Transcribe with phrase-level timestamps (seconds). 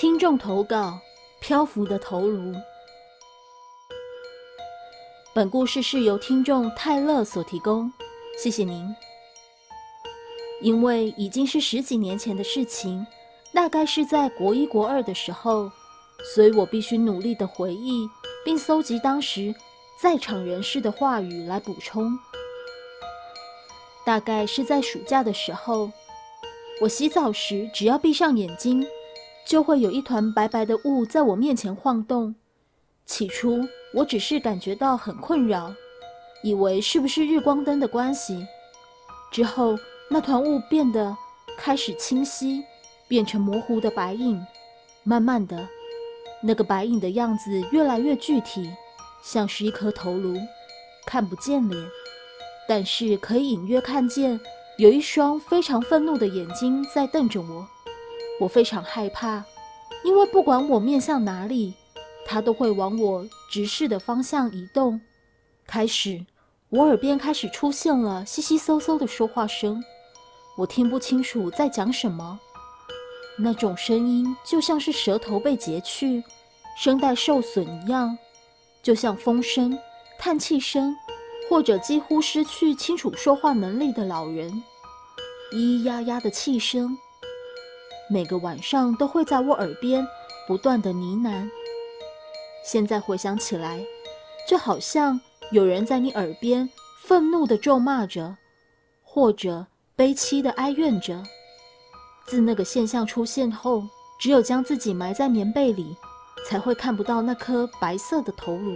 [0.00, 0.98] 听众投稿：
[1.40, 2.54] 漂浮的头颅。
[5.34, 7.92] 本故事是由听众泰勒所提供，
[8.42, 8.88] 谢谢您。
[10.62, 13.06] 因为已经是十几年前的事情，
[13.52, 15.70] 大概是在国一国二的时候，
[16.34, 18.08] 所以我必须努力的回忆，
[18.42, 19.54] 并搜集当时
[20.00, 22.18] 在场人士的话语来补充。
[24.06, 25.92] 大概是在暑假的时候，
[26.80, 28.82] 我洗澡时只要闭上眼睛。
[29.50, 32.32] 就会有一团白白的雾在我面前晃动。
[33.04, 33.58] 起初
[33.92, 35.74] 我只是感觉到很困扰，
[36.44, 38.46] 以为是不是日光灯的关系。
[39.32, 39.76] 之后
[40.08, 41.16] 那团雾变得
[41.58, 42.62] 开始清晰，
[43.08, 44.40] 变成模糊的白影。
[45.02, 45.68] 慢慢的，
[46.44, 48.70] 那个白影的样子越来越具体，
[49.20, 50.36] 像是一颗头颅，
[51.04, 51.88] 看不见脸，
[52.68, 54.38] 但是可以隐约看见
[54.78, 57.66] 有一双非常愤怒的眼睛在瞪着我。
[58.38, 59.44] 我非常害怕，
[60.02, 61.74] 因为不管我面向哪里，
[62.26, 65.00] 它都会往我直视的方向移动。
[65.66, 66.24] 开始，
[66.68, 69.82] 我耳边开始出现了悉悉嗖嗖的说话声，
[70.56, 72.40] 我听不清楚在讲什么。
[73.38, 76.22] 那种声音就像是舌头被截去、
[76.76, 78.16] 声带受损一样，
[78.82, 79.78] 就像风声、
[80.18, 80.94] 叹气声，
[81.48, 84.50] 或者几乎失去清楚说话能力的老人
[85.52, 86.96] 咿咿呀呀的气声。
[88.12, 90.04] 每个晚上都会在我耳边
[90.44, 91.48] 不断的呢喃。
[92.64, 93.80] 现在回想起来，
[94.48, 95.20] 就好像
[95.52, 96.68] 有人在你耳边
[97.04, 98.36] 愤怒的咒骂着，
[99.04, 101.22] 或者悲凄的哀怨着。
[102.26, 103.84] 自那个现象出现后，
[104.18, 105.96] 只有将自己埋在棉被里，
[106.48, 108.74] 才会看不到那颗白色的头颅。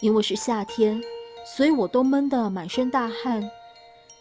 [0.00, 0.98] 因为是夏天，
[1.44, 3.46] 所以我都闷得满身大汗。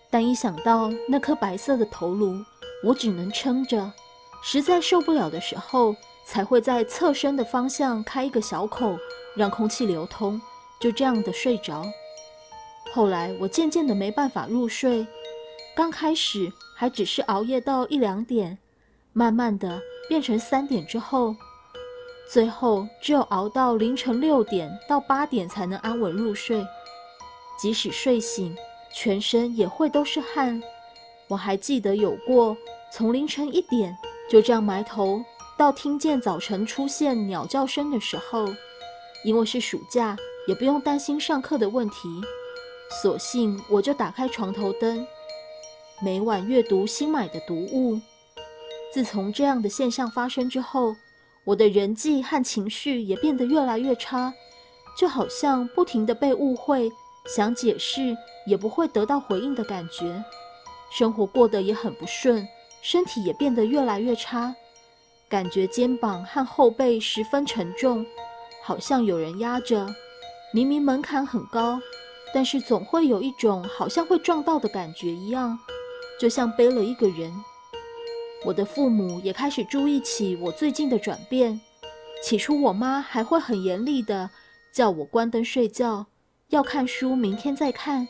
[0.09, 2.35] 但一想到那颗白色的头颅，
[2.83, 3.91] 我只能撑着。
[4.41, 8.97] 实在受不了的时候，才会在侧身的方向开一个小口，
[9.35, 10.41] 让空气流通，
[10.79, 11.85] 就这样的睡着。
[12.93, 15.05] 后来我渐渐的没办法入睡，
[15.75, 18.57] 刚开始还只是熬夜到一两点，
[19.13, 21.35] 慢慢的变成三点之后，
[22.29, 26.65] 最后只有熬到凌晨六点到八点才能安稳入睡。
[27.59, 28.55] 即使睡醒，
[28.93, 30.61] 全身也会都是汗。
[31.27, 32.57] 我还记得有过
[32.91, 33.95] 从凌晨一点。
[34.31, 35.21] 就这样埋头
[35.57, 38.45] 到听见早晨出现鸟叫声的时候，
[39.25, 40.15] 因为是暑假，
[40.47, 42.07] 也不用担心上课的问题，
[43.01, 45.05] 索性我就打开床头灯，
[46.01, 47.99] 每晚阅读新买的读物。
[48.93, 50.95] 自从这样的现象发生之后，
[51.43, 54.33] 我的人际和情绪也变得越来越差，
[54.97, 56.89] 就好像不停的被误会，
[57.35, 58.15] 想解释
[58.47, 60.23] 也不会得到回应的感觉，
[60.89, 62.47] 生活过得也很不顺。
[62.81, 64.55] 身体也变得越来越差，
[65.29, 68.05] 感觉肩膀和后背十分沉重，
[68.63, 69.87] 好像有人压着。
[70.53, 71.79] 明明门槛很高，
[72.33, 75.57] 但是总会有一种好像会撞到的感觉一样，
[76.19, 77.31] 就像背了一个人。
[78.43, 81.61] 我的父母也开始注意起我最近的转变。
[82.23, 84.29] 起初，我妈还会很严厉的
[84.73, 86.07] 叫我关灯睡觉，
[86.49, 88.07] 要看书，明天再看。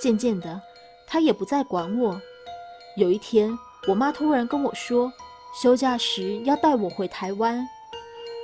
[0.00, 0.60] 渐渐的，
[1.06, 2.20] 她也不再管我。
[2.96, 3.56] 有一天。
[3.88, 5.12] 我妈突然跟我说，
[5.54, 7.64] 休假时要带我回台湾。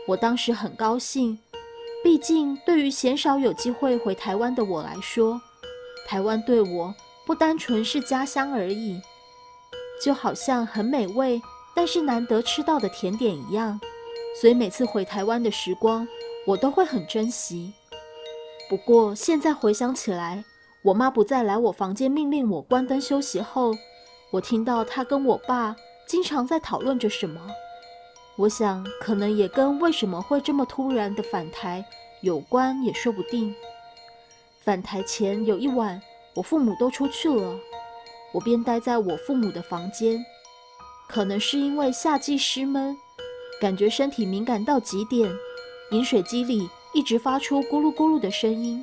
[0.06, 1.36] 我当时很高兴，
[2.04, 5.40] 毕竟对于鲜少有机会回台湾的我来说，
[6.06, 6.94] 台湾对我
[7.26, 9.00] 不单纯是家乡而已，
[10.04, 11.42] 就好像很美味
[11.74, 13.80] 但是难得吃到的甜点一样。
[14.40, 16.06] 所以每次回台湾的时光，
[16.46, 17.72] 我都会很珍惜。
[18.70, 20.44] 不过现在回想起来，
[20.84, 23.74] 我妈不再来我房间命令我关灯休息后。
[24.32, 25.76] 我听到他跟我爸
[26.06, 27.38] 经常在讨论着什么，
[28.36, 31.84] 我想可能也跟为什么会这么突然的返台
[32.22, 33.54] 有关，也说不定。
[34.64, 36.00] 返台前有一晚，
[36.34, 37.54] 我父母都出去了，
[38.32, 40.24] 我便待在我父母的房间。
[41.06, 42.96] 可能是因为夏季湿闷，
[43.60, 45.30] 感觉身体敏感到极点，
[45.90, 48.82] 饮水机里一直发出咕噜咕噜的声音。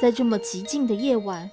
[0.00, 1.50] 在这么寂静的夜晚，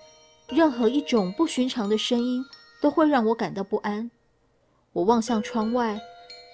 [0.48, 2.42] 任何一种不寻常的声音。
[2.84, 4.12] 都会让我感到不安。
[4.92, 5.98] 我望向窗外，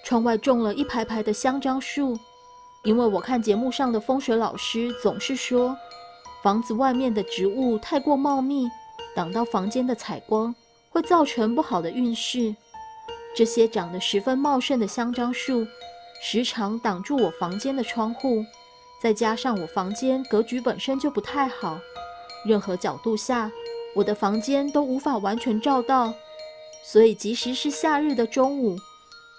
[0.04, 2.16] 窗外种了一排排的香樟树，
[2.84, 5.76] 因为我看节目上的风水老师总是说，
[6.40, 8.68] 房子外面的植物太过茂密，
[9.12, 10.54] 挡到房间的采光，
[10.90, 12.54] 会造成不好的运势。
[13.34, 15.66] 这些长得十分茂盛的香樟树，
[16.22, 18.44] 时常挡住我房间的窗户，
[19.02, 21.80] 再加上我房间格局本身就不太好，
[22.46, 23.50] 任何角度下。
[23.94, 26.14] 我的房间都无法完全照到，
[26.84, 28.76] 所以即使是夏日的中午，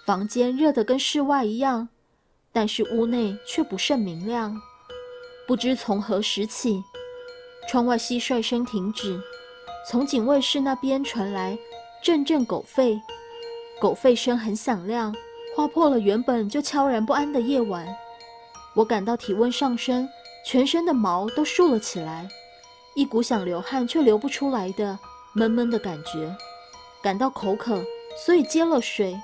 [0.04, 1.88] 房间热得跟室外一样，
[2.52, 4.60] 但是屋内却不甚明亮。
[5.46, 6.82] 不知从何时起，
[7.68, 9.20] 窗外蟋蟀声停止，
[9.88, 11.58] 从警卫室那边传来
[12.02, 13.00] 阵阵狗吠，
[13.80, 15.14] 狗吠声很响亮，
[15.56, 17.88] 划破了原本就悄然不安的夜晚。
[18.74, 20.08] 我感到体温上升，
[20.46, 22.28] 全身的毛都竖了起来，
[22.94, 24.98] 一股想流汗却流不出来的
[25.34, 26.34] 闷闷的感觉，
[27.02, 27.82] 感到口渴，
[28.24, 29.18] 所以接了水。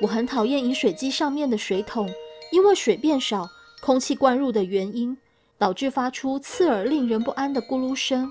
[0.00, 2.08] 我很讨厌饮水机上面的水桶，
[2.52, 3.48] 因为水变少，
[3.80, 5.16] 空气灌入的原因。
[5.56, 8.30] 导致发出刺耳、令人不安的咕噜声，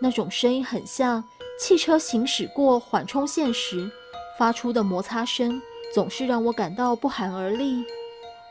[0.00, 1.22] 那种声音很像
[1.60, 3.88] 汽车行驶过缓冲线时
[4.38, 5.60] 发出的摩擦声，
[5.94, 7.84] 总是让我感到不寒而栗。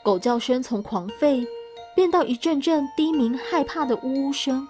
[0.04, 1.46] 狗叫声从狂吠
[1.96, 4.66] 变到一阵阵低鸣、害怕的呜呜声，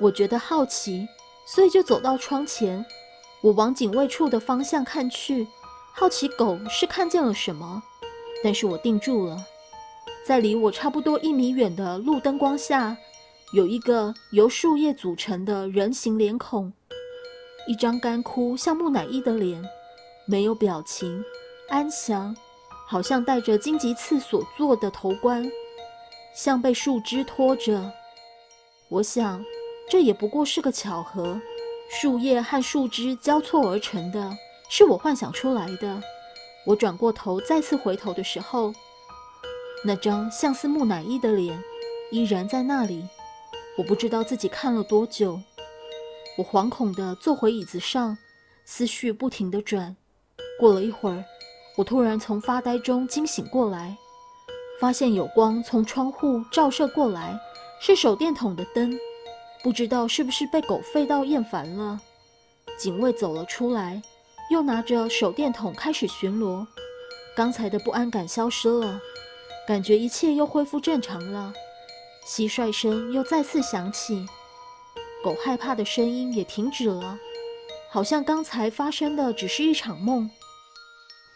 [0.00, 1.08] 我觉得好奇，
[1.46, 2.84] 所以就走到窗前。
[3.42, 5.46] 我往警卫处的方向看去，
[5.92, 7.82] 好奇狗是看见了什么，
[8.42, 9.44] 但是我定住了。
[10.26, 12.96] 在离我差不多一米远的路灯光下，
[13.52, 16.72] 有一个由树叶组成的人形脸孔，
[17.68, 19.62] 一张干枯像木乃伊的脸，
[20.26, 21.24] 没有表情，
[21.68, 22.36] 安详，
[22.86, 25.48] 好像戴着荆棘刺所做的头冠，
[26.34, 27.92] 像被树枝拖着。
[28.88, 29.44] 我想，
[29.88, 31.40] 这也不过是个巧合，
[31.88, 34.36] 树叶和树枝交错而成的，
[34.68, 36.02] 是我幻想出来的。
[36.66, 38.74] 我转过头，再次回头的时候。
[39.84, 41.62] 那张像似木乃伊的脸
[42.10, 43.04] 依然在那里，
[43.78, 45.40] 我不知道自己看了多久。
[46.36, 48.18] 我惶恐地坐回椅子上，
[48.64, 49.94] 思绪不停地转。
[50.58, 51.24] 过了一会儿，
[51.76, 53.96] 我突然从发呆中惊醒过来，
[54.80, 57.38] 发现有光从窗户照射过来，
[57.80, 58.98] 是手电筒的灯。
[59.62, 62.00] 不知道是不是被狗吠到厌烦了，
[62.78, 64.00] 警卫走了出来，
[64.50, 66.66] 又拿着手电筒开始巡逻。
[67.34, 69.00] 刚才的不安感消失了。
[69.66, 71.52] 感觉一切又恢复正常了，
[72.24, 74.24] 蟋蟀声又再次响起，
[75.24, 77.18] 狗害怕的声音也停止了，
[77.90, 80.30] 好像刚才发生的只是一场梦。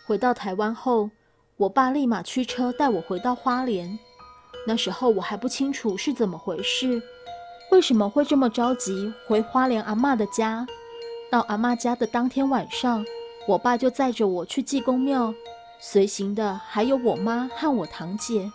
[0.06, 1.10] 回到台湾后，
[1.56, 3.98] 我爸立马驱车带我回到花莲。
[4.64, 7.02] 那时候我还不清楚是怎么回事，
[7.70, 10.66] 为什么会这么着急回花莲阿妈的家？
[11.30, 13.04] 到阿妈家的当天晚上，
[13.46, 15.32] 我爸就载着我去济公庙。
[15.78, 18.50] 随行的还有我妈和我堂姐。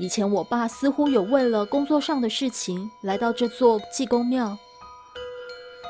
[0.00, 4.56] 以前我爸似乎有为了工作上的事情来到这座济公庙，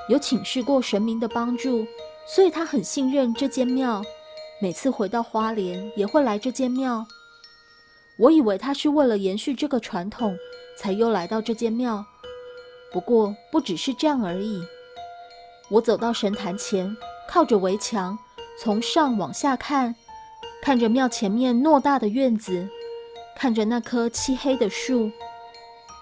[0.09, 1.87] 有请示过神明的帮助，
[2.27, 4.03] 所以他很信任这间庙。
[4.61, 7.07] 每次回到花莲也会来这间庙。
[8.19, 10.37] 我以为他是为了延续这个传统，
[10.77, 12.05] 才又来到这间庙。
[12.93, 14.63] 不过不只是这样而已。
[15.71, 16.97] 我走到神坛前，
[17.29, 18.19] 靠着围墙。
[18.57, 19.97] 从上往下看，
[20.63, 22.69] 看着庙前面偌大的院子，
[23.35, 25.11] 看着那棵漆黑的树，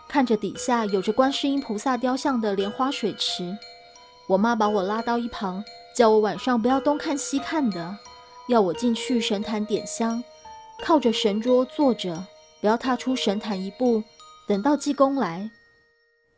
[0.07, 3.57] 看着底下有着观世音菩萨雕像的莲花水池。
[4.29, 5.65] 我妈把我拉到一旁，
[5.97, 7.97] 叫我晚上不要东看西看的，
[8.49, 10.23] 要我进去神坛点香，
[10.83, 12.23] 靠着神桌坐着，
[12.61, 14.03] 不要踏出神坛一步，
[14.47, 15.51] 等到济公来。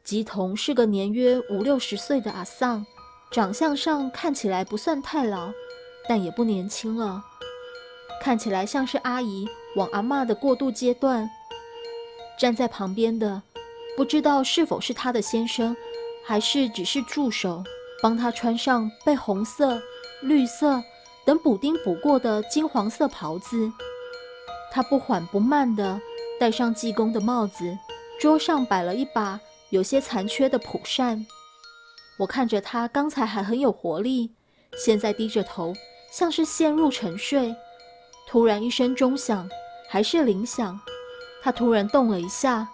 [0.02, 2.84] 吉童是个年约五六十岁的阿丧，
[3.30, 5.50] 长相上看起来不算太老。
[6.06, 7.24] 但也不年轻了，
[8.20, 11.30] 看起来像是阿姨往阿妈的过渡阶段。
[12.38, 13.40] 站在旁边的，
[13.96, 15.74] 不知道是否是他的先生，
[16.26, 17.64] 还是只是助手，
[18.02, 19.80] 帮他穿上被红色、
[20.20, 20.84] 绿色
[21.24, 23.72] 等补丁补过的金黄色袍子。
[24.70, 25.98] 他不缓不慢地
[26.38, 27.78] 戴上济公的帽子，
[28.24, 29.38] 桌上摆了一把
[29.68, 31.26] 有些残缺的蒲扇。
[32.16, 34.32] 我看着他，刚才还很有活力，
[34.78, 35.74] 现在低着头。
[36.10, 37.54] 像是陷入沉睡，
[38.26, 39.46] 突然一声钟响，
[39.90, 40.80] 还是铃响。
[41.42, 42.66] 他突然动了一下，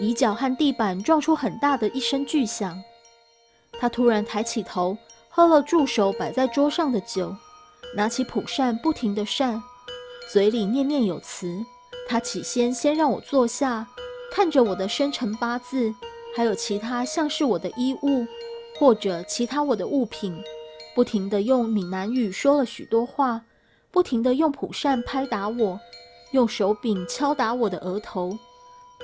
[0.00, 2.82] 椅脚和地板撞出很大的一声巨响。
[3.78, 4.96] 他突然抬起头，
[5.28, 7.36] 喝了助手摆在桌上的酒，
[7.94, 9.62] 拿起蒲扇不停地扇，
[10.32, 11.62] 嘴里念念有词。
[12.08, 13.86] 他起先先让我坐下，
[14.30, 15.94] 看着我的生辰八字，
[16.36, 18.26] 还有其他像是我的衣物，
[18.78, 20.36] 或者其他我的物品。
[20.94, 23.42] 不停地用闽南语说了许多话，
[23.90, 25.78] 不停地用蒲扇拍打我，
[26.32, 28.36] 用手柄敲打我的额头，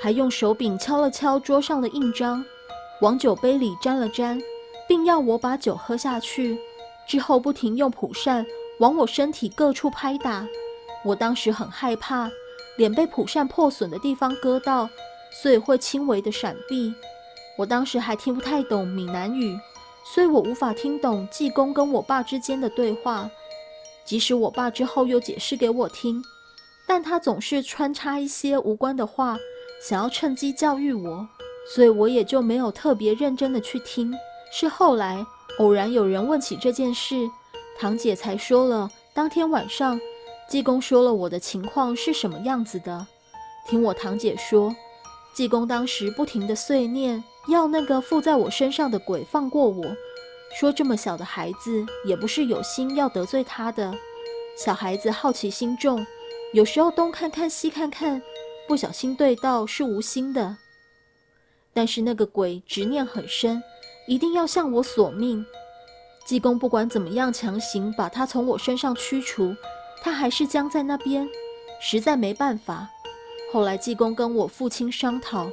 [0.01, 2.45] 还用手柄敲了敲桌上的印章，
[3.01, 4.41] 往酒杯里沾了沾，
[4.89, 6.59] 并要我把酒喝下去。
[7.07, 8.47] 之后不停用蒲扇
[8.79, 10.47] 往我身体各处拍打，
[11.05, 12.31] 我当时很害怕，
[12.79, 14.89] 脸被蒲扇破损的地方割到，
[15.41, 16.95] 所以会轻微的闪避。
[17.57, 19.59] 我当时还听不太懂闽南语。
[20.05, 23.31] 所以我无法听懂济公跟我爸之间的对话，
[24.05, 26.21] 即使我爸之后又解释给我听，
[26.89, 29.39] 但他总是穿插一些无关的话，
[29.81, 31.27] 想要趁机教育我，
[31.73, 34.13] 所以我也就没有特别认真的去听。
[34.51, 35.25] 是后来
[35.61, 37.31] 偶然有人问起这件事，
[37.79, 39.99] 堂姐才说了当天晚上
[40.49, 43.07] 济公说了我的情况是什么样子的。
[43.69, 44.75] 听我堂姐说，
[45.33, 49.85] 济公当时不停的碎念，要那个附在我身上的鬼放过我。
[50.59, 53.95] 说这么小的孩子也不是有心要得罪他的，
[54.57, 56.07] 小孩子好奇心重，
[56.53, 58.21] 有时候东看看西看看，
[58.69, 60.57] 不小心对到是无心的。
[61.73, 63.63] 但是那个鬼执念很深，
[64.07, 65.43] 一定要向我索命。
[66.27, 69.57] 济公不管怎么样强行把他从我身上驱除，
[70.03, 71.27] 他还是僵在那边，
[71.81, 72.87] 实在没办法。
[73.53, 75.47] 后来济公跟我父亲商讨，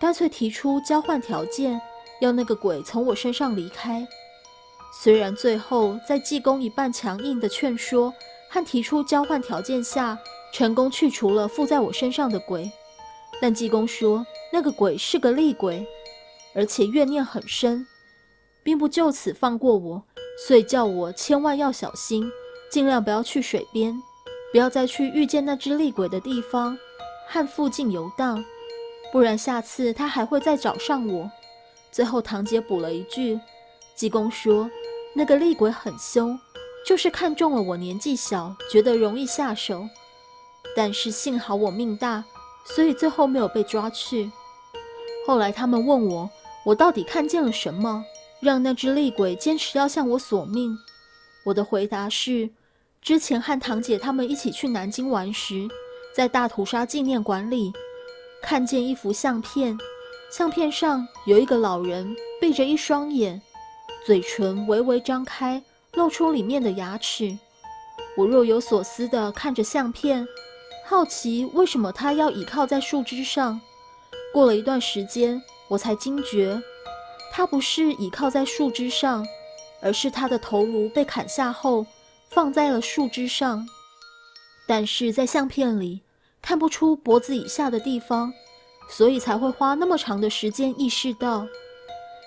[0.00, 1.80] 干脆提出交换条件，
[2.20, 4.06] 要那个鬼从我身上离开。
[5.02, 8.14] 虽然最后在济公一半强硬的劝说
[8.48, 10.16] 和提出交换条件下，
[10.54, 12.70] 成功去除了附在我身上的鬼，
[13.40, 15.84] 但济公说那个鬼是个厉鬼，
[16.54, 17.84] 而且怨念很深，
[18.62, 20.00] 并不就此放过我，
[20.46, 22.30] 所以叫我千万要小心，
[22.70, 24.00] 尽量不要去水边，
[24.52, 26.78] 不要再去遇见那只厉鬼的地方
[27.28, 28.44] 和附近游荡，
[29.12, 31.30] 不然下次他还会再找上我。
[31.90, 33.38] 最后堂姐补了一句，
[33.94, 34.70] 济公说。
[35.14, 36.40] 那个厉鬼很凶，
[36.86, 39.86] 就是看中了我年纪小，觉得容易下手。
[40.74, 42.24] 但是幸好我命大，
[42.64, 44.32] 所以最后没有被抓去。
[45.26, 46.30] 后来他们问我，
[46.64, 48.02] 我到底看见了什么，
[48.40, 50.78] 让那只厉鬼坚持要向我索命？
[51.44, 52.48] 我的回答是：
[53.02, 55.68] 之前和堂姐他们一起去南京玩时，
[56.14, 57.72] 在大屠杀纪念馆里
[58.42, 59.78] 看见一幅相片，
[60.30, 63.40] 相片上有一个老人闭着一双眼。
[64.04, 67.38] 嘴唇微微张开，露出里面的牙齿。
[68.16, 70.26] 我若有所思地看着相片，
[70.84, 73.60] 好奇为什么他要倚靠在树枝上。
[74.34, 76.60] 过了一段时间，我才惊觉，
[77.32, 79.24] 他不是倚靠在树枝上，
[79.80, 81.86] 而是他的头颅被砍下后
[82.28, 83.66] 放在了树枝上。
[84.72, 86.00] 但是在相片里
[86.40, 88.32] 看不出脖子以下的地方，
[88.88, 91.46] 所以才会花那么长的时间意识到。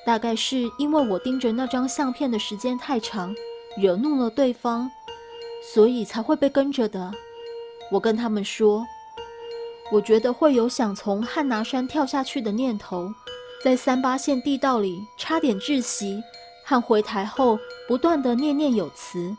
[0.06, 3.34] 大概是因为我盯着那张相片的时间太长，
[3.76, 4.88] 惹怒了对方，
[5.74, 7.12] 所以才会被跟着的。
[7.92, 8.86] 我跟他们说，
[9.92, 13.12] 我觉得会有想从汉拿山跳下去的念头，
[13.64, 16.22] 在三八线地道里差点窒息，
[16.64, 19.36] 和回台后不断的念念有词，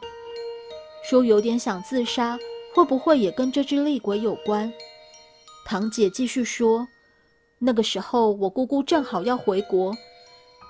[1.08, 2.36] 说有点想自杀，
[2.76, 4.70] 会不会也跟这只厉鬼有关？
[5.64, 6.86] 堂姐继续说，
[7.58, 9.96] 那个时候我姑姑正好要回国。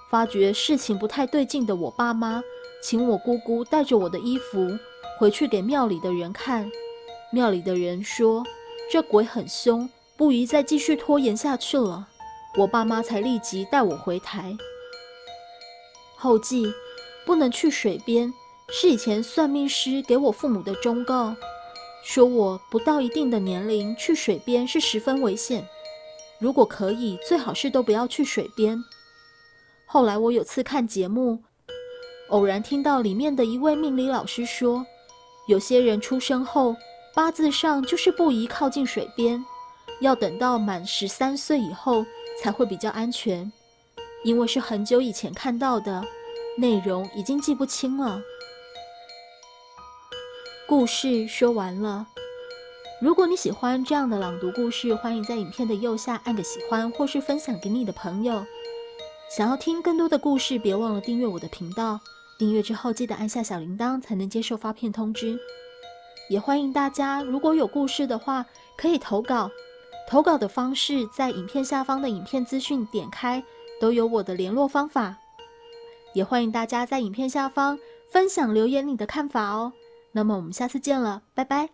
[0.08, 2.40] 发觉事情不太对劲的我爸妈，
[2.80, 4.78] 请我姑姑带着我的衣服
[5.18, 6.70] 回去给庙里的人看。
[7.32, 8.44] 庙里的人说
[8.88, 12.06] 这鬼很凶，不宜再继续拖延下去了。
[12.56, 14.56] 我爸妈才立即带我回台。
[16.16, 16.72] 后记：
[17.26, 18.32] 不能去水边，
[18.68, 21.34] 是以前算命师给我父母的忠告，
[22.08, 25.66] 说我不到一定的年龄去水边是十分危险。
[26.38, 28.80] 如果可以，最好是都不要去水边。
[29.86, 31.40] 后来我有次看节目，
[32.28, 34.86] 偶然听到里面的一位命理老师说，
[35.48, 36.76] 有些人出生后
[37.12, 39.44] 八字上就是不宜靠近水边，
[40.00, 42.06] 要等到满十三岁以后
[42.40, 43.50] 才会比较安全。
[44.22, 46.04] 因为是很久以前看到的，
[46.56, 48.22] 内容已经记不清了。
[50.68, 52.08] 故事说完了。
[53.00, 58.44] 如果你喜欢这样的朗读故事，欢迎在影片的右下按个喜欢，或是分享给你的朋友。
[59.30, 62.00] 想要听更多的故事，别忘了订阅我的频道。
[62.36, 65.38] 订阅之后记得按下小铃铛，才能接受发片通知。
[66.28, 68.44] 也欢迎大家，如果有故事的话，
[68.76, 69.48] 可以投稿。
[70.08, 73.44] 投稿的方式在影片下方的影片资讯点开，
[73.80, 75.16] 都有我的联络方法。
[76.12, 77.78] 也欢迎大家在影片下方
[78.10, 79.72] 分享留言你的看法哦。
[80.16, 81.68] 那么我们下次见了，拜拜。